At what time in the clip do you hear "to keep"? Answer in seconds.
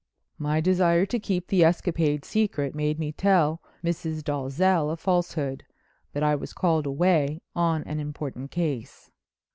1.05-1.45